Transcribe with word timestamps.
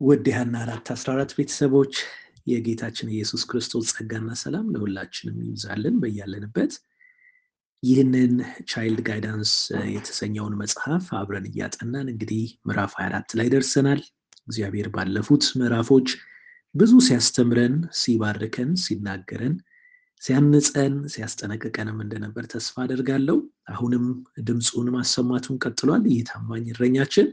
ውድ 0.00 0.26
የሀና 0.30 0.54
አራት 0.64 0.86
አስራ 0.94 1.08
አራት 1.14 1.32
ቤተሰቦች 1.38 1.94
የጌታችን 2.50 3.10
ኢየሱስ 3.14 3.42
ክርስቶስ 3.50 3.88
ጸጋና 3.92 4.30
ሰላም 4.42 4.66
ለሁላችንም 4.74 5.36
ይብዛልን 5.46 5.96
በያለንበት። 6.02 6.72
ይህንን 7.82 8.32
ቻይልድ 8.70 9.00
ጋይዳንስ 9.08 9.52
የተሰኘውን 9.94 10.54
መጽሐፍ 10.62 11.04
አብረን 11.18 11.46
እያጠናን 11.50 12.08
እንግዲህ 12.12 12.42
ምዕራፍ 12.68 12.94
24 12.98 13.36
ላይ 13.40 13.48
ደርሰናል። 13.54 14.00
እግዚአብሔር 14.48 14.88
ባለፉት 14.94 15.44
ምዕራፎች 15.60 16.08
ብዙ 16.74 16.92
ሲያስተምረን፣ 17.06 17.76
ሲባርከን፣ 18.00 18.72
ሲናገረን፣ 18.82 19.54
ሲያንጸን፣ 20.22 20.94
ሲያስጠነቅቀንም 21.12 21.98
እንደነበር 22.04 22.44
ተስፋ 22.52 22.74
አደርጋለሁ። 22.84 23.38
አሁንም 23.72 24.04
ድምፁን 24.48 24.88
ማሰማቱን 24.96 25.58
ቀጥሏል። 25.64 26.04
ይህ 26.12 26.22
ታማኝ 26.30 26.66
እረኛችን 26.74 27.28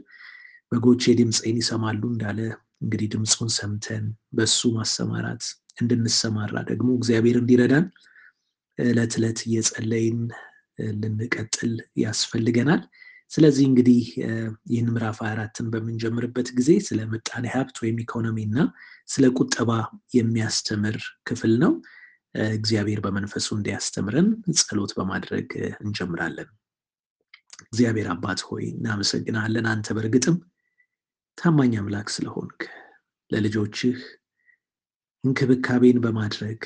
በጎቼ 0.72 1.02
ድምፄን 1.18 1.56
ይሰማሉ 1.60 2.02
እንዳለ 2.10 2.40
እንግዲህ 2.82 3.08
ድምፁን 3.14 3.50
ሰምተን 3.54 4.04
በሱ 4.32 4.58
ማሰማራት 4.74 5.44
እንድንሰማራ 5.82 6.54
ደግሞ 6.70 6.88
እግዚአብሔር 6.98 7.36
እንዲረዳን 7.40 7.86
ዕለት 8.78 9.12
ዕለት 9.18 9.38
እየጸለይን 9.46 10.20
ልንቀጥል 11.00 11.72
ያስፈልገናል። 12.02 12.82
ስለዚህ 13.32 13.64
እንግዲህ 13.70 14.02
ይህን 14.72 14.86
ምዕራፍ 14.92 15.18
24ን 15.22 15.66
በምንጀምርበት 15.72 16.48
ጊዜ 16.58 16.70
ስለ 16.86 17.00
ምጣኔ 17.10 17.46
ሀብት 17.54 17.76
ወይም 17.82 17.96
ኢኮኖሚ 18.04 18.38
እና 18.48 18.58
ስለ 19.08 19.24
ቁጠባ 19.38 19.70
የሚያስተምር 20.18 20.96
ክፍል 21.28 21.52
ነው። 21.64 21.72
እግዚአብሔር 22.54 23.00
በመንፈሱ 23.04 23.48
እንዲያስተምረን 23.56 24.28
ጸሎት 24.60 24.92
በማድረግ 24.98 25.48
እንጀምራለን። 25.82 26.48
እግዚአብሔር 27.66 28.08
አባት 28.14 28.40
ሆይ 28.48 28.64
እናመሰግናለን። 28.72 29.66
አንተ 29.72 29.88
በእርግጥም 29.96 30.36
ታማኝ 31.38 31.72
አምላክ 31.80 32.08
ስለሆንክ 32.14 32.60
ለልጆችህ 33.30 33.98
እንክብካቤን 35.24 35.98
በማድረግ 36.04 36.60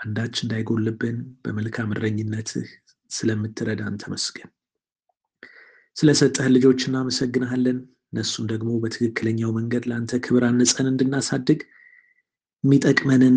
አንዳች 0.00 0.36
እንዳይጎልብን 0.44 1.16
በመልካም 1.42 1.90
እረኝነትህ 1.94 2.68
ስለምትረዳን 3.10 3.98
ተመስገን። 4.02 4.50
ስለሰጠህን 5.96 6.54
ልጆች 6.56 6.80
እናመሰግንሃለን። 6.88 7.78
እነሱን 8.12 8.46
ደግሞ 8.52 8.70
በትክክለኛው 8.82 9.50
መንገድ 9.58 9.84
ለአንተ 9.90 10.20
ክብር 10.24 10.44
አንጸን 10.48 10.90
እንድናሳድግ 10.90 11.60
የሚጠቅመንን 12.64 13.36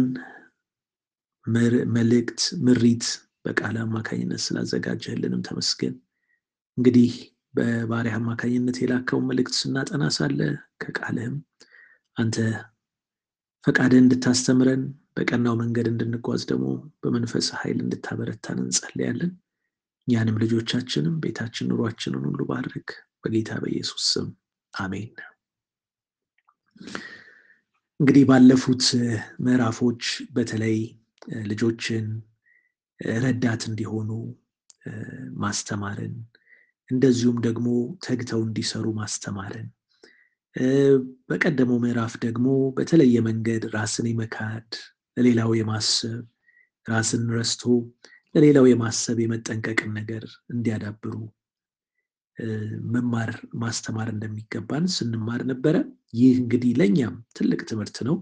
መልእክት፣ 1.95 2.41
ምሪት 2.65 3.05
በቃል 3.45 3.77
አማካኝነት 3.83 4.41
ስላዘጋጀህልንም 4.45 5.45
ተመስገን። 5.47 5.95
እንግዲህ 6.77 7.11
በባሪያ 7.53 8.13
አማካኝነት 8.19 8.77
የላከውን 8.81 9.27
መልእክት 9.29 9.55
ስናጠና 9.59 10.03
ሳለ 10.15 10.39
ከቃልህም 10.83 11.35
አንተ 12.17 12.37
ፈቃድህ 13.63 13.99
እንድታስተምረን 14.01 14.81
በቀናው 15.17 15.55
መንገድ 15.59 15.87
እንድንጓዝ 15.91 16.41
ደግሞ 16.49 16.67
በመንፈስ 17.03 17.47
ኃይል 17.59 17.77
እንድታበረታን 17.83 18.59
እንጸልያለን። 18.63 19.31
እኛንም 20.07 20.39
ልጆቻችንም 20.41 21.15
ቤታችን 21.23 21.69
ኑሯችንን 21.71 22.23
ሁሉ 22.29 22.41
ባርክ፣ 22.49 22.89
በጌታ 23.23 23.51
በኢየሱስ 23.61 24.05
ስም 24.13 24.27
አሜን። 24.73 25.11
እንግዲህ 27.99 28.23
ባለፉት 28.29 28.85
ምዕራፎች 29.45 30.03
በተለይ 30.33 30.77
ልጆችን 31.47 32.05
ረዳት 33.21 33.61
እንዲሆኑ 33.69 34.09
ማስተማርን 35.37 36.15
እንደዚሁም 36.89 37.37
ደግሞ 37.45 37.67
ተግተው 38.05 38.41
እንዲሰሩ 38.47 38.85
ማስተማርን 38.97 39.67
በቀደመው 41.29 41.77
ምዕራፍ 41.83 42.13
ደግሞ 42.23 42.47
በተለየ 42.77 43.15
መንገድ 43.27 43.63
ራስን 43.75 44.07
የመካድ 44.09 44.67
ለሌላው 45.17 45.51
የማሰብ 45.59 46.21
ራስን 46.85 47.23
ረስቶ 47.35 47.63
ለሌላው 48.35 48.65
የማሰብ 48.69 49.17
የመጠንቀቅን 49.23 49.91
ነገር 49.97 50.23
እንዲያዳብሩ 50.53 51.15
መማር 52.93 53.31
ማስተማር 53.61 54.07
እንደሚገባን 54.13 54.85
ስንማር 54.93 55.41
ነበረ። 55.51 55.75
ይህ 56.13 56.33
እንግዲህ 56.41 56.71
ለእኛም 56.79 57.15
ትልቅ 57.37 57.59
ትምህርት 57.69 57.97
ነው። 58.07 58.15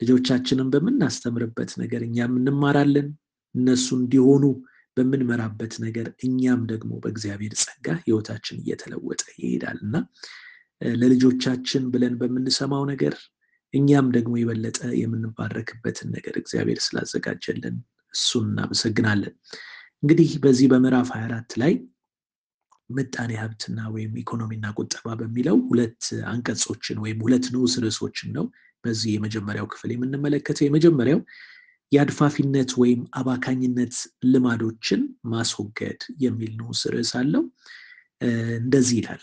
ልጆቻችንን 0.00 0.70
በምናስተምርበት 0.72 1.72
ነገር 1.82 2.02
እኛም 2.08 2.32
እንማራለን። 2.40 3.08
እነሱ 3.54 3.86
እንዲሆኑ 3.98 4.44
በምንመራበት 4.96 5.74
ነገር 5.84 6.06
እኛም 6.26 6.60
ደግሞ 6.72 6.92
በእግዚአብሔር 7.04 7.54
ጸጋ 7.62 7.86
ሕይወታችን 8.02 8.58
እየተለወጠ 8.62 9.22
ይሄዳል 9.36 9.78
እና 9.86 9.94
ለልጆቻችን 11.00 11.84
ብለን 11.92 12.14
በምንሰማው 12.20 12.84
ነገር 12.92 13.14
እኛም 13.74 14.08
ደግሞ 14.16 14.34
የበለጠ 14.40 14.80
የምንባረክበትን 15.00 16.08
ነገር 16.16 16.34
እግዚአብሔር 16.40 16.80
ስላዘጋጀልን 16.84 17.76
እሱን 18.14 18.46
እናመሰግናለን። 18.50 19.34
እንግዲህ 20.02 20.30
በዚህ 20.42 20.66
በምዕራፍ 20.72 21.08
24 21.16 21.56
ላይ 21.62 21.72
ምጣኔ 22.90 23.32
ሀብትና 23.40 23.78
ወይም 23.94 24.12
ኢኮኖሚና 24.22 24.66
ቁጠባ 24.78 25.06
በሚለው 25.20 25.56
ሁለት 25.68 26.02
አንቀጾችን 26.32 26.98
ወይም 27.04 27.18
ሁለት 27.24 27.46
ንዑስ 27.54 27.74
ርዕሶችን 27.84 28.30
ነው 28.36 28.46
በዚህ 28.84 29.10
የመጀመሪያው 29.14 29.66
ክፍል 29.72 29.90
የምንመለከተው። 29.94 30.64
የመጀመሪያው 30.66 31.20
የአድፋፊነት 31.94 32.70
ወይም 32.80 33.00
አባካኝነት 33.18 33.94
ልማዶችን 34.32 35.02
ማስወገድ 35.32 36.00
የሚል 36.24 36.52
ንዑስ 36.60 36.82
ርዕስ 36.94 37.12
አለው። 37.20 37.44
እንደዚህ 38.60 38.96
ይላል 39.00 39.22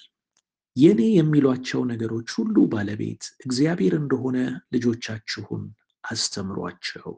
የኔ 0.76 1.02
የሚሏቸው 1.16 1.82
ነገሮች 1.92 2.30
ሁሉ 2.38 2.56
ባለቤት 2.74 3.24
እግዚአብሔር 3.46 3.94
እንደሆነ 4.00 4.38
ልጆቻችሁን 4.76 5.64
አስተምሯቸው። 6.04 7.10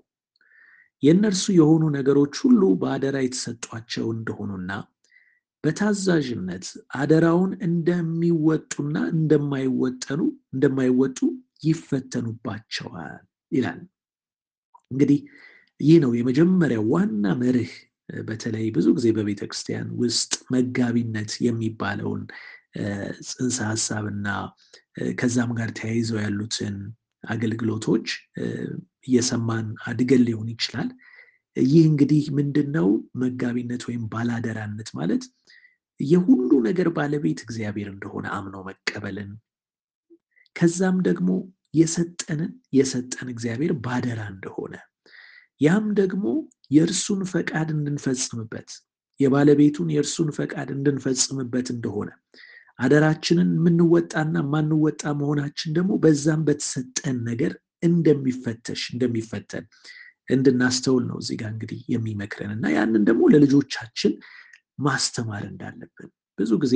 የእነርሱ 1.03 1.45
የሆኑ 1.57 1.83
ነገሮች 1.95 2.35
ሁሉ 2.43 2.61
በአደራ 2.81 3.17
የተሰጧቸው 3.23 4.05
እንደሆኑና 4.15 4.71
በታዛዥነት 5.63 6.65
አደራውን 6.99 7.51
እንደሚወጡና 7.67 8.95
እንደማይወጠኑ 9.15 10.21
እንደማይወጡ 10.53 11.19
ይፈተኑባቸዋል 11.67 13.21
ይላል። 13.51 13.81
እንግዲህ 14.93 15.19
ይህ 15.81 15.97
ነው 16.03 16.11
የመጀመሪያው 16.17 16.83
ዋና 16.93 17.25
መርህ። 17.41 17.71
በተለይ 18.27 18.65
ብዙ 18.75 18.87
ጊዜ 18.97 19.07
በቤተ 19.17 19.41
ክርስቲያን 19.45 19.87
ውስጥ 19.99 20.33
መጋቢነት 20.53 21.31
የሚባለውን 21.45 22.23
ጽንሰ 23.29 23.57
ሀሳብና 23.69 24.27
ከዛም 25.19 25.51
ጋር 25.59 25.69
ተያይዘው 25.77 26.19
ያሉትን 26.23 26.75
አገልግሎቶች 27.23 28.07
እየሰማን 29.07 29.67
አድገን 29.87 30.23
ሊሆን 30.27 30.49
ይችላል። 30.53 30.89
ይህ 31.57 31.83
እንግዲህ 31.89 32.23
ምንድን 32.37 32.69
ነው? 32.77 32.87
መጋቢነት 33.23 33.81
ወይም 33.87 34.03
ባላደራነት 34.13 34.89
ማለት 34.99 35.23
የሁሉ 35.99 36.51
ነገር 36.67 36.87
ባለቤት 36.95 37.39
እግዚአብሔር 37.45 37.89
እንደሆነ 37.93 38.25
አምኖ 38.37 38.55
መቀበልን 38.69 39.31
ከዛም 40.55 40.97
ደግሞ 41.07 41.29
የሰጠንን 41.73 42.49
የሰጠን 42.77 43.29
እግዚአብሔር 43.33 43.71
ባደራ 43.85 44.21
እንደሆነ። 44.33 44.73
ያም 45.61 45.85
ደግሞ 45.99 46.25
የእርሱን 46.71 47.21
ፈቃድ 47.31 47.69
እንድንፈጽምበት 47.75 48.69
የባለቤቱን 49.19 49.89
የእርሱን 49.93 50.29
ፈቃድ 50.37 50.69
እንድንፈጽምበት 50.75 51.67
እንደሆነ። 51.75 52.09
አደራችንን 52.79 53.49
የምንወጣና 53.57 54.35
የማንወጣ 54.43 55.03
መሆናችን 55.19 55.73
ደግሞ 55.75 55.91
በዛም 56.03 56.41
በተሰጠን 56.47 57.17
ነገር 57.27 57.51
እንደሚፈተሽ 57.83 58.81
እንደሚፈተን 58.93 59.65
እንድናስተውል 60.27 61.03
ነው 61.09 61.17
እዚህ 61.21 61.37
ጋር 61.41 61.49
እንግዲህ 61.53 61.79
የሚመክረን። 61.93 62.51
እና 62.55 62.65
ያንን 62.75 63.03
ደግሞ 63.09 63.23
ለልጆቻችን 63.33 64.13
ማስተማር 64.79 65.43
እንዳለብን 65.49 66.09
ብዙ 66.39 66.51
ጊዜ 66.63 66.75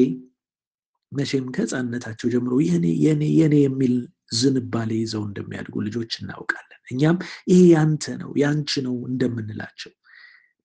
መቼም 1.11 1.45
ከህፃንነታቸው 1.55 2.27
ጀምሮ 2.33 2.53
የኔ 2.67 2.85
የኔ 3.05 3.23
የኔ 3.39 3.55
የሚል 3.63 3.95
ዝንባሌ 4.31 4.91
ይዘው 5.01 5.23
እንደሚያድጉ 5.27 5.75
ልጆች 5.87 6.11
እናውቃለን። 6.21 6.63
እኛም 6.91 7.17
ይሄ 7.51 7.59
ያንተ 7.73 8.05
ነው 8.21 8.31
ያንቺ 8.41 8.81
ነው 8.85 8.95
እንደምንላቸው 9.09 9.93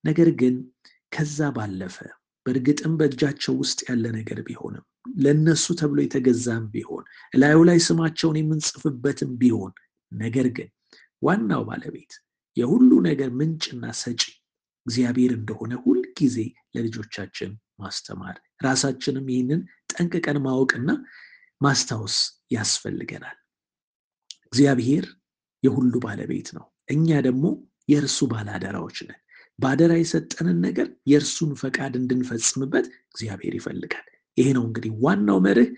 ነገር 0.03 0.29
ግን 0.41 0.55
ከዛ 1.11 1.49
ባለፈ 1.55 1.97
በእርግጥም 2.45 2.93
በእጃቸው 2.99 3.53
ውስጥ 3.61 3.79
ያለ 3.87 4.05
ነገር 4.15 4.39
ቢሆንም 4.47 4.85
ለእነሱ 5.23 5.65
ተብሎ 5.79 5.99
የተገዛም 6.03 6.63
ቢሆን 6.73 7.03
እላዩ 7.33 7.59
ላይ 7.69 7.79
ስማቸውን 7.87 8.39
የምንጽፍበትም 8.39 9.31
ቢሆን 9.41 9.73
ነገር 10.11 10.47
ግን 10.57 10.69
ዋናው 11.21 11.61
ባለቤት 11.69 12.13
የሁሉ 12.57 12.91
ነገር 13.07 13.29
ምንጭና 13.39 13.85
ሰጪ 14.01 14.23
እግዚአብሔር 14.85 15.31
እንደሆነ 15.37 15.73
ሁልጊዜ 15.83 16.37
ለልጆቻችን 16.75 17.51
ማስተማር 17.79 18.35
ራሳችንም 18.65 19.29
ይህንን 19.33 19.61
ጠንቅቀን 19.93 20.37
ማወቅና 20.45 20.89
ማስታወስ 21.61 22.17
ያስፈልገናል። 22.51 23.37
እግዚአብሔር 24.53 25.05
የሁሉ 25.63 25.93
ባለቤት 26.03 26.49
ነው። 26.57 26.65
እኛ 26.89 27.19
ደግሞ 27.27 27.45
የእርሱ 27.89 28.19
ባለአደራዎች 28.31 28.97
ነን። 29.07 29.19
በአደራ 29.59 29.93
የሰጠንን 29.99 30.57
ነገር 30.65 30.87
የእርሱን 31.09 31.51
ፈቃድ 31.61 31.93
እንድንፈጽምበት 31.99 32.85
እግዚአብሔር 33.11 33.53
ይፈልጋል። 33.59 34.07
ይሄ 34.37 34.47
ነው 34.57 34.63
እንግዲህ 34.67 34.91
ዋናው 35.03 35.39
መርህ 35.45 35.69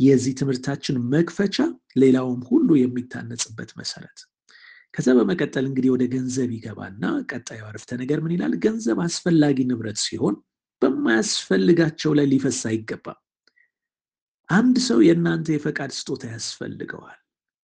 የዚህ 0.00 0.32
ትምህርታችን 0.38 0.96
መክፈቻ፣ 1.12 1.56
ሌላውም 2.02 2.40
ሁሉ 2.50 2.68
የሚታነጽበት 2.80 3.70
መሰረት። 3.80 4.18
ከዛ 4.94 5.08
በመቀጠል 5.18 5.64
እንግዲህ 5.68 5.90
ወደ 5.94 6.04
ገንዘብ 6.14 6.50
ይገባና 6.54 7.02
ቀጣዩ 7.30 7.60
አረፍተ 7.68 7.90
ነገር 8.00 8.18
ምን 8.24 8.32
ይላል? 8.36 8.54
ገንዘብ 8.64 8.98
አስፈላጊ 9.04 9.58
ንብረት 9.68 9.98
ሲሆን 10.04 10.36
በማያስፈልጋቸው 10.82 12.12
ላይ 12.18 12.26
ሊፈስ 12.32 12.60
አይገባም። 12.70 13.20
አንድ 14.48 14.76
ሰው 14.86 14.98
የእናንተ 15.06 15.48
የፈቃድ 15.54 15.90
ስጦታ 15.96 16.22
ያስፈልገዋል። 16.32 17.19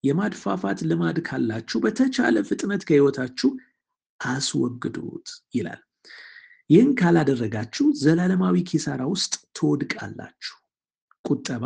የማድፋፋት 0.06 0.78
ልማድ 0.90 1.18
ካላችሁ 1.28 1.78
በተቻለ 1.84 2.36
ፍጥነት 2.48 2.82
ከህይወታችሁ 2.88 3.50
አስወግዱት 4.20 5.28
ይላል። 5.54 5.80
ይህን 6.70 6.90
ካላደረጋችሁ 7.00 7.86
ዘላለማዊ 8.00 8.56
ኪሳራ 8.70 9.02
ውስጥ 9.12 9.34
ትወድቃላችሁ። 9.56 10.54
ቁጠባ፣ 11.24 11.64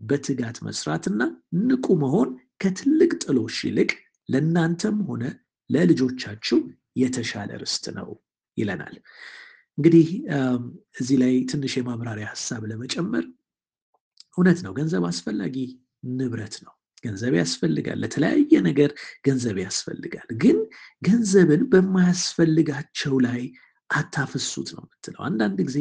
በትጋት 0.00 0.56
መስራትና 0.66 1.20
ንቁ 1.62 1.86
መሆን 2.02 2.30
ከትልቅ 2.62 3.10
ጥሎሽ 3.22 3.58
ይልቅ 3.68 3.90
ለእናንተም 4.28 4.98
ሆነ 5.08 5.22
ለልጆቻችሁ 5.70 6.58
የተሻለ 6.96 7.50
ርስት 7.62 7.84
ነው 7.98 8.08
ይለናል። 8.56 8.96
እንግዲህ 9.78 10.08
እዚህ 11.00 11.16
ላይ 11.22 11.34
ትንሽ 11.50 11.74
የማብራሪያ 11.78 12.26
ሀሳብ 12.32 12.62
ለመጨመር 12.70 13.24
እውነት 14.36 14.58
ነው፣ 14.64 14.72
ገንዘብ 14.78 15.04
አስፈላጊ 15.08 15.56
ንብረት 16.12 16.56
ነው። 16.66 16.74
ገንዘብ 17.04 17.34
ያስፈልጋል። 17.38 17.98
ለተለያየ 18.02 18.52
ነገር 18.68 18.90
ገንዘብ 19.26 19.56
ያስፈልጋል። 19.64 20.28
ግን 20.42 20.58
ገንዘብን 21.02 21.62
በማያስፈልጋቸው 21.72 23.14
ላይ 23.26 23.42
አታፍሱት 23.90 24.68
ነው 24.76 24.84
የምትለው። 24.84 25.22
አንዳንድ 25.28 25.58
ጊዜ 25.68 25.78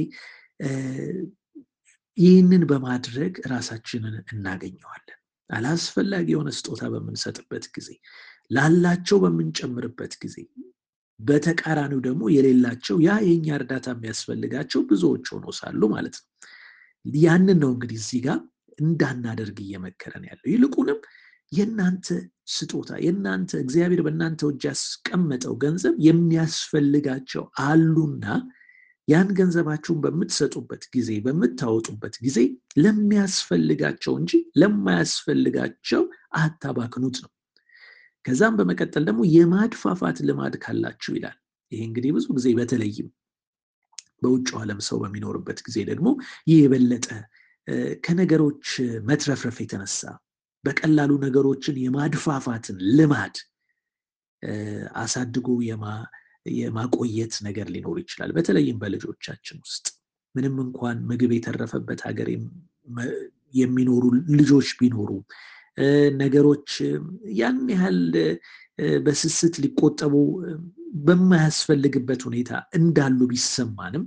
ይህንን 2.18 2.64
በማድረግ 2.72 3.34
ራሳችንን 3.52 4.16
እናገኘዋለን። 4.32 5.18
አላስፈላጊ 5.50 6.28
የሆነ 6.34 6.50
ስጦታ 6.58 6.82
በምንሰጥበት 6.94 7.66
ጊዜ፣ 7.76 7.90
ላላቸው 8.52 9.18
በምንጨምርበት 9.24 10.14
ጊዜ፣ 10.22 10.36
በተቃራኒው 11.20 12.00
ደግሞ 12.06 12.24
የሌላቸው 12.36 12.96
ያ 13.06 13.18
የኛ 13.26 13.48
እርዳታ 13.58 13.88
የሚያስፈልጋቸው 13.94 14.82
ብዙዎች 14.90 15.26
ሆነው 15.34 15.54
ሳሉ 15.60 15.82
ማለት 15.94 16.16
ነው። 16.20 16.28
ያንን 17.06 17.58
ነው 17.64 17.70
እንግዲህ 17.74 17.98
እዚህ 18.02 18.22
ጋር 18.26 18.40
እንዳናደርግ 18.82 19.58
እየመከረን 19.64 20.26
ያለው። 20.30 20.48
ይልቁንም 20.52 21.00
የእናንተ 21.52 22.08
ስጦታ 22.52 22.92
የእናንተ 23.04 23.52
እግዚአብሔር 23.64 24.02
በእናንተ 24.06 24.42
እጅ 24.50 24.64
ያስቀመጠው 24.70 25.54
ገንዘብ 25.64 25.96
የሚያስፈልጋቸው 26.06 27.44
አሉና 27.66 28.26
ያን 29.08 29.30
ገንዘባችሁን 29.38 30.00
በምትሰጡበት 30.04 30.84
ጊዜ 30.94 31.12
በምታወጡበት 31.26 32.16
ጊዜ 32.26 32.38
ለሚያስፈልጋቸው 32.84 34.14
እንጂ 34.20 34.32
ለማያስፈልጋቸው 34.62 36.04
አታባክኑት 36.40 37.18
ነው። 37.24 37.32
ከዛም 38.26 38.58
በመቀጠል 38.60 39.04
ደግሞ 39.08 39.22
የማድፋፋት 39.36 40.18
ልማድ 40.28 40.56
ካላችሁ 40.64 41.12
ይላል። 41.18 41.38
ይሄ 41.72 41.82
እንግዲህ 41.88 42.12
ብዙ 42.18 42.26
ጊዜ 42.38 42.48
በተለይም 42.60 43.10
በውጭው 44.24 44.58
ዓለም 44.62 44.80
ሰው 44.88 44.98
በሚኖርበት 45.04 45.60
ጊዜ 45.68 45.78
ደግሞ 45.90 46.08
ይህ 46.50 46.58
የበለጠ 46.64 47.08
ከነገሮች 48.06 48.66
መትረፍረፍ 49.10 49.58
የተነሳ 49.64 50.00
በቀላሉ 50.64 51.12
ነገሮችን 51.24 51.76
የማድፋፋትን 51.84 52.78
ልማድ 52.98 53.36
አሳድጎ 55.02 55.48
የማቆየት 56.56 57.34
ነገር 57.48 57.68
ሊኖር 57.74 57.98
ይችላል። 58.04 58.32
በተለይም 58.38 58.78
በልጆቻችን 58.82 59.58
ውስጥ 59.66 59.86
ምንም 60.36 60.56
እንኳን 60.66 60.98
ምግብ 61.10 61.32
የተረፈበት 61.36 62.02
ሀገር 62.08 62.28
የሚኖሩ 63.54 64.04
ልጆች 64.40 64.70
ቢኖሩ 64.80 65.10
ነገሮች 66.22 66.70
ያን 67.40 67.60
ያህል 67.74 68.00
በስስት 69.06 69.56
ሊቆጠቡ 69.64 70.14
በማያስፈልግበት 71.06 72.22
ሁኔታ 72.28 72.52
እንዳሉ 72.80 73.20
ቢሰማንም 73.32 74.04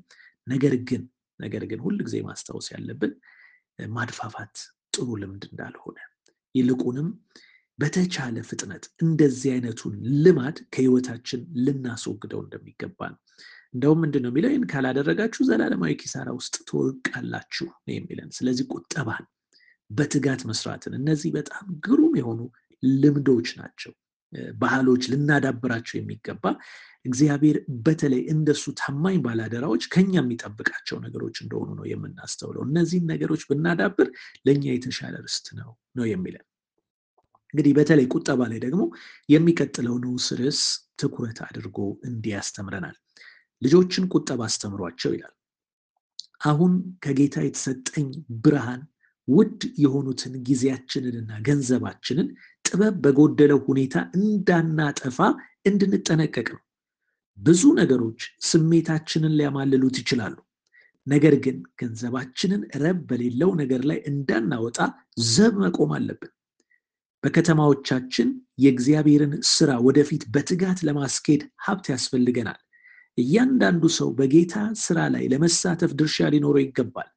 ነገር 0.46 0.74
ግን 0.88 1.02
ነገር 1.40 1.62
ግን 1.70 1.80
ሁል 1.84 1.96
ጊዜ 2.06 2.16
ማስታወስ 2.26 2.66
ያለብን 2.74 3.12
ማድፋፋት 3.78 4.56
ጥሩ 4.94 5.08
ልምድ 5.22 5.44
እንዳልሆነ 5.50 5.98
ይልቁንም 6.54 7.08
በተቻለ 7.78 8.36
ፍጥነት 8.48 8.84
እንደዚህ 9.04 9.50
አይነቱን 9.54 9.94
ልማድ 10.24 10.56
ከህይወታችን 10.74 11.40
ልናስወግደው 11.64 12.40
እንደሚገባ 12.44 13.00
ነው። 13.12 13.20
እንደውም 13.74 13.98
ምንድን 14.02 14.22
ነው 14.24 14.30
የሚለው? 14.30 14.50
ይህን 14.50 14.66
ካላደረጋችሁ 14.72 15.42
ዘላለማዊ 15.48 15.92
ኪሳራ 16.02 16.28
ውስጥ 16.38 16.54
ትወድቃላችሁ 16.68 17.66
ነው 17.78 17.94
የሚለን። 17.94 18.28
ስለዚህ 18.30 18.66
ቁጠባን፣ 18.74 19.24
በትጋት 19.90 20.42
መስራትን፣ 20.50 20.94
እነዚህ 21.00 21.30
በጣም 21.36 21.64
ግሩም 21.86 22.14
የሆኑ 22.20 22.40
ልምዶች 22.82 23.48
ናቸው፣ 23.60 23.92
ባህሎች 24.60 25.02
ልናዳብራቸው 25.12 25.96
የሚገባ 25.98 26.44
እግዚአብሔር 27.04 27.56
በተለይ 27.86 28.22
እንደሱ 28.34 28.64
ታማኝ 28.80 29.16
ባላደራዎች 29.24 29.82
ከኛ 29.94 30.12
የሚጠብቃቸው 30.20 30.96
ነገሮች 31.04 31.36
እንደሆኑ 31.44 31.70
ነው 31.78 31.86
የምናስተውለው። 31.90 32.62
እነዚህን 32.68 33.08
ነገሮች 33.12 33.42
ብናዳብር 33.50 34.08
ለእኛ 34.46 34.64
የተሻለ 34.72 35.14
ርስት 35.26 35.48
ነው 35.58 35.70
ነው 35.96 36.06
የሚለን። 36.12 36.44
እንግዲህ 37.54 37.72
በተለይ 37.78 38.06
ቁጠባ 38.14 38.40
ላይ 38.50 38.60
ደግሞ 38.64 38.82
የሚቀጥለው 39.28 39.96
ንዑስ 40.02 40.26
ርዕስ 40.38 40.62
ትኩረት 41.00 41.38
አድርጎ 41.46 41.78
እንዲህ 42.08 42.32
ያስተምረናል። 42.36 42.96
ልጆችን 43.62 44.08
ቁጠባ 44.14 44.40
አስተምሯቸው 44.48 45.12
ይላል። 45.16 45.34
አሁን 46.44 46.72
ከጌታ 47.04 47.36
የተሰጠኝ 47.44 48.08
ብርሃን 48.44 48.82
ውድ 49.28 49.60
የሆኑትን 49.78 50.34
ጊዜያችንንና 50.48 51.30
ገንዘባችንን 51.46 52.26
ጥበብ 52.64 52.94
በጎደለው 53.04 53.60
ሁኔታ 53.66 53.94
እንዳናጠፋ 54.18 55.18
እንድንጠነቀቅ 55.66 56.48
ነው። 56.54 56.62
ብዙ 57.38 57.62
ነገሮች 57.78 58.20
ስሜታችንን 58.48 59.36
ሊያማልሉት 59.38 59.96
ይችላሉ። 60.02 60.36
ነገር 61.06 61.34
ግን 61.44 61.56
ገንዘባችንን 61.80 62.62
ረብ 62.82 62.98
በሌለው 63.08 63.50
ነገር 63.60 63.82
ላይ 63.90 63.98
እንዳናወጣ 64.10 64.78
ዘብ 65.32 65.54
መቆም 65.64 65.90
አለብን። 65.96 66.32
በከተማዎቻችን 67.24 68.28
የእግዚአብሔርን 68.58 69.32
ስራ 69.50 69.70
ወደፊት 69.86 70.22
በትጋት 70.34 70.78
ለማስኬድ 70.88 71.42
ሀብት 71.66 71.86
ያስፈልገናል። 71.92 72.60
እያንዳንዱ 73.18 73.84
ሰው 73.96 74.08
በጌታ 74.18 74.54
ስራ 74.82 75.00
ላይ 75.14 75.24
ለመሳተፍ 75.32 75.90
ድርሻ 75.98 76.28
ሊኖረው 76.34 76.62
ይገባል። 76.64 77.08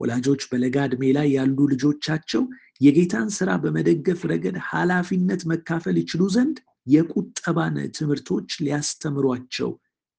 ወላጆች 0.00 0.42
በለጋ 0.50 0.76
ዕድሜ 0.88 1.04
ላይ 1.16 1.28
ያሉ 1.36 1.58
ልጆቻቸው 1.72 2.42
የጌታን 2.80 3.28
ስራ 3.36 3.50
በመደገፍ 3.62 4.20
ረገድ 4.30 4.56
ኃላፊነት 4.68 5.42
መካፈል 5.52 5.96
ይችሉ 6.02 6.22
ዘንድ 6.34 6.56
የቁጠባን 6.94 7.76
ትምህርቶች 7.96 8.50
ሊያስተምሯቸው 8.64 9.70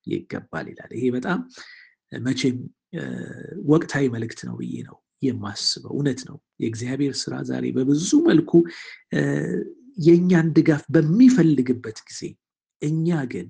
ይገባል 0.08 0.66
ይላል። 0.72 0.92
ይሄ 0.98 1.06
በጣም 1.16 1.40
መቼም 2.22 2.58
ወቅታዊ 3.72 4.06
መልእክት 4.13 4.40
ነው 4.48 4.56
ብዬ 4.60 4.75
ነው 4.88 4.98
የማስበው። 5.24 5.94
እውነት 5.96 6.20
ነው። 6.30 6.36
የእግዚአብሔር 6.62 7.13
ስራ 7.22 7.36
ዛሬ 7.50 7.66
በብዙ 7.78 8.10
መልኩ 8.28 8.51
የእኛን 10.08 10.48
ድጋፍ 10.58 10.84
በሚፈልግበት 10.96 12.00
ጊዜ 12.10 12.22
እኛ 12.82 13.18
ግን 13.32 13.48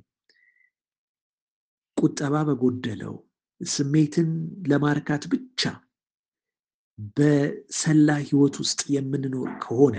ቁጠባ 1.98 2.36
በጎደለው 2.48 3.16
ስሜትን 3.62 4.30
ለማርካት 4.72 5.24
ብቻ 5.32 5.62
በሰላ 7.18 8.10
ህይወት 8.24 8.56
ውስጥ 8.62 8.82
የምንኖር 8.94 9.50
ከሆነ 9.64 9.98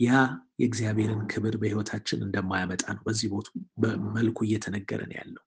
ያ 0.00 0.10
የእግዚአብሔርን 0.60 1.22
ክብር 1.32 1.54
በህይወታችን 1.60 2.24
እንደማያመጣ 2.26 2.84
ነው 2.94 3.02
በዚህ 3.06 3.28
ቦቱ 3.32 3.48
በመልኩ 3.82 4.38
እየተነገረን 4.46 5.12
ያለው። 5.18 5.42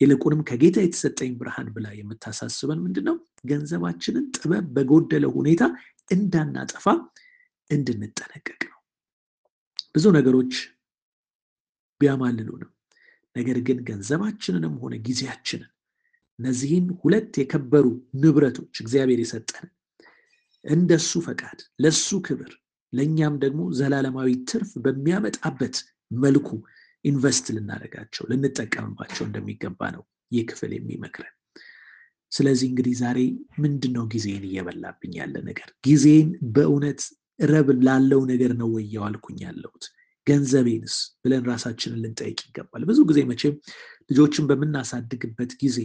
ይልቁንም 0.00 0.40
ከጌታ 0.48 0.78
የተሰጠኝ 0.84 1.30
ብርሃን 1.38 1.68
ብላ 1.76 1.86
የምታሳስበን 1.96 2.82
ምንድን 2.84 3.04
ነው? 3.08 3.16
ገንዘባችንን 3.44 4.26
ጥበብ 4.36 4.66
በጎደለው 4.76 5.32
ሁኔታ 5.38 5.62
እንዳናጠፋ 6.10 6.86
እንድንጠነቀቅ 7.70 8.60
ነው። 8.68 8.78
ብዙ 9.94 10.06
ነገሮች 10.18 10.52
ቢያማልሉንም 12.00 12.70
ነገር 13.36 13.58
ግን 13.66 13.78
ገንዘባችንንም 13.88 14.76
ሆነ 14.82 14.94
ጊዜያችንን 15.06 15.70
እነዚህን 16.38 16.86
ሁለት 17.00 17.32
የከበሩ 17.40 17.86
ንብረቶች 18.20 18.74
እግዚአብሔር 18.84 19.20
የሰጠን 19.22 19.66
እንደሱ 20.64 21.20
ፈቃድ 21.26 21.58
ለሱ 21.82 22.08
ክብር 22.26 22.52
ለእኛም 22.92 23.34
ደግሞ 23.42 23.62
ዘላለማዊ 23.78 24.30
ትርፍ 24.50 24.70
በሚያመጣበት 24.84 25.76
መልኩ 26.16 26.48
ኢንቨስት 27.04 27.46
ልናደርጋቸው 27.56 28.24
ልንጠቀምባቸው 28.30 29.24
እንደሚገባ 29.26 29.80
ነው 29.96 30.02
ይህ 30.32 30.44
ክፍል 30.50 30.72
የሚመክረን። 30.76 31.34
ስለዚህ 32.32 32.66
እንግዲህ 32.70 32.94
ዛሬ 33.02 33.18
ምንድን 33.58 33.92
ነው 33.96 34.04
ጊዜን 34.14 34.42
እየበላብኝ 34.48 35.12
ያለ 35.20 35.36
ነገር? 35.48 35.68
ጊዜን 35.86 36.26
በእውነት 36.54 37.00
ረብ 37.44 37.68
ላለው 37.86 38.20
ነገር 38.32 38.52
ነው 38.60 38.68
ወይ 38.74 38.84
እየዋልኩኝ 38.86 39.38
ያለሁት? 39.46 39.84
ገንዘቤንስ 40.26 40.94
ብለን 41.22 41.44
ራሳችንን 41.50 42.02
ልንጠይቅ 42.04 42.38
ይገባል። 42.48 42.82
ብዙ 42.84 42.98
ጊዜ 43.10 43.18
መቼም 43.30 43.54
ልጆችን 44.10 44.48
በምናሳድግበት 44.50 45.52
ጊዜ 45.62 45.78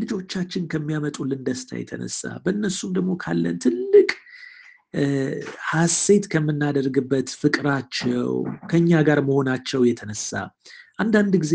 ልጆቻችን 0.00 0.64
ከሚያመጡልን 0.72 1.40
ደስታ 1.46 1.70
የተነሳ 1.80 2.20
በእነሱም 2.44 2.90
ደግሞ 2.96 3.12
ካለን 3.22 3.56
ትልቅ 3.64 4.10
ሐሴት 5.70 6.24
ከምናደርግበት 6.32 7.28
ፍቅራቸው 7.42 8.30
ከኛ 8.70 9.00
ጋር 9.08 9.20
መሆናቸው 9.28 9.82
የተነሳ 9.88 10.30
አንዳንድ 10.98 11.34
ጊዜ 11.44 11.54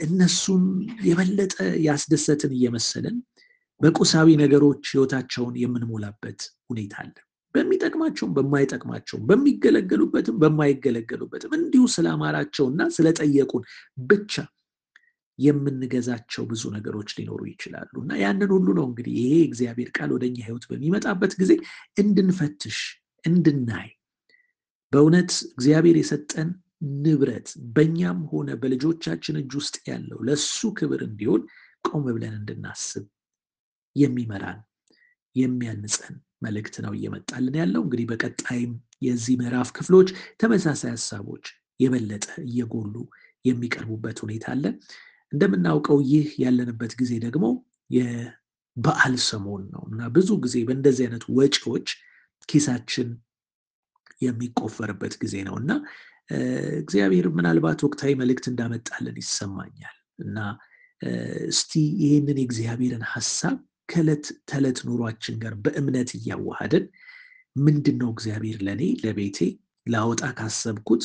እነሱን 0.00 0.64
የበለጠ 1.06 1.54
ያስደሰትን 1.86 2.52
እየመሰለን 2.56 3.16
በቁሳዊ 3.80 4.28
ነገሮች 4.42 4.82
ህይወታቸውን 4.92 5.54
የምንሞላበት 5.62 6.40
ሁኔታ 6.70 6.94
አለ። 7.02 7.14
በሚጠቅማቸውም 7.54 8.32
በማይጠቅማቸውም 8.36 9.22
በሚገለገሉበትም 9.28 10.36
በማይገለገሉበትም 10.42 11.52
እንዲሁ 11.58 11.84
ስለአማራቸውና 11.94 12.88
ስለጠየቁን 12.96 13.62
ብቻ 14.08 14.34
የምንገዛቸው 15.38 16.44
ብዙ 16.50 16.64
ነገሮች 16.76 17.10
ሊኖሩ 17.18 17.40
ይችላሉ 17.50 17.94
እና 18.02 18.12
ያንን 18.22 18.50
ሁሉ 18.54 18.68
ነው 18.78 18.84
እንግዲህ 18.88 19.14
ይሄ 19.20 19.32
እግዚአብሔር 19.48 19.88
ቃል 19.96 20.10
ወደኛ 20.16 20.36
ህይወት 20.46 20.64
በሚመጣበት 20.70 21.32
ጊዜ 21.40 21.52
እንድንፈትሽ 21.96 22.78
እንድናይ 23.24 23.88
በእውነት 24.92 25.30
እግዚአብሔር 25.52 25.96
የሰጠን 26.00 26.48
ንብረት 27.02 27.48
በእኛም 27.76 28.18
ሆነ 28.30 28.50
በልጆቻችን 28.62 29.38
እጅ 29.40 29.52
ውስጥ 29.60 29.76
ያለው 29.90 30.18
ለሱ 30.28 30.70
ክብር 30.78 31.00
እንዲሆን 31.06 31.42
ቆም 31.84 32.04
ብለን 32.08 32.34
እንድናስብ 32.40 33.04
የሚመራን 33.96 34.58
የሚያንጸን 35.36 36.14
መልእክት 36.42 36.74
ነው 36.84 36.92
እየመጣልን 36.96 37.54
ያለው። 37.60 37.82
እንግዲህ 37.84 38.06
በቀጣይም 38.10 38.72
የዚህ 39.02 39.34
ምዕራፍ 39.40 39.68
ክፍሎች 39.76 40.08
ተመሳሳይ 40.40 40.92
ሀሳቦች 40.94 41.46
የበለጠ 41.80 42.26
እየጎሉ 42.44 42.94
የሚቀርቡበት 43.44 44.18
ሁኔታ 44.24 44.46
አለ። 44.54 44.64
እንደምናውቀው 45.32 45.98
ይህ 46.10 46.26
ያለንበት 46.42 46.92
ጊዜ 47.00 47.12
ደግሞ 47.24 47.46
የበዓል 47.90 49.14
ሰሞን 49.28 49.62
ነው 49.74 49.82
እና 49.90 50.08
ብዙ 50.16 50.28
ጊዜ 50.44 50.56
በእንደዚህ 50.68 51.04
አይነት 51.06 51.24
ወጪዎች 51.38 51.88
ኪሳችን 52.48 53.08
የሚቆፈርበት 54.22 55.14
ጊዜ 55.22 55.36
ነው 55.48 55.56
እና 55.62 55.72
እግዚአብሔር 56.80 57.26
ምናልባት 57.36 57.80
ወቅታዊ 57.86 58.12
መልእክት 58.20 58.46
እንዳመጣልን 58.50 59.16
ይሰማኛል 59.22 59.96
እና 60.24 60.38
እስቲ 61.50 61.72
ይህንን 62.02 62.38
የእግዚአብሔርን 62.40 63.04
ሀሳብ 63.12 63.56
ከዕለት 63.88 64.26
ተዕለት 64.50 64.78
ኑሯችን 64.88 65.36
ጋር 65.42 65.54
በእምነት 65.64 66.10
እያዋሃድን 66.18 66.86
ምንድን 67.56 67.96
ነው 68.02 68.08
እግዚአብሔር 68.14 68.58
ለእኔ 68.66 68.82
ለቤቴ 69.04 69.38
ላወጣ 69.86 70.24
ካሰብኩት 70.38 71.04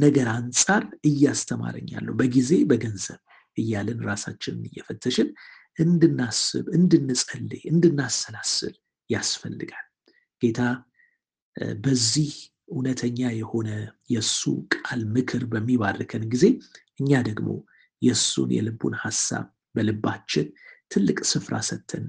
ነገር 0.00 0.28
አንጻር 0.34 0.82
እያስተማረኝ 1.08 1.88
ያለው 1.94 2.14
በጊዜ 2.20 2.50
በገንዘብ 2.70 3.20
እያልን 3.56 4.00
ራሳችንን 4.08 4.64
እየፈተሽን 4.70 5.28
እንድናስብ፣ 5.78 6.64
እንድንጸልይ፣ 6.78 7.62
እንድናሰላስል 7.72 8.74
ያስፈልጋል። 9.10 9.86
ጌታ 10.42 10.60
በዚህ 11.84 12.32
እውነተኛ 12.70 13.20
የሆነ 13.38 13.68
የእሱ 14.10 14.40
ቃል 14.76 15.00
ምክር 15.14 15.42
በሚባርከን 15.52 16.24
ጊዜ 16.32 16.44
እኛ 17.00 17.10
ደግሞ 17.28 17.48
የእሱን 18.02 18.50
የልቡን 18.56 18.94
ሀሳብ 19.02 19.46
በልባችን 19.74 20.46
ትልቅ 20.90 21.18
ስፍራ 21.30 21.54
ሰጥተን 21.68 22.06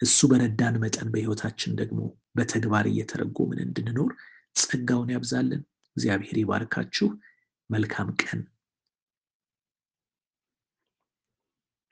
እሱ 0.00 0.28
በረዳን 0.30 0.76
መጠን 0.82 1.08
በሕይወታችን 1.12 1.72
ደግሞ 1.80 1.98
በተግባር 2.38 2.86
እየተረጎምን 2.90 3.58
እንድንኖር 3.66 4.12
ጸጋውን 4.56 5.10
ያብዛልን። 5.14 5.62
እግዚአብሔር 5.96 6.36
ይባርካችሁ። 6.40 7.08
መልካም 7.70 8.08
ቀን 8.22 8.40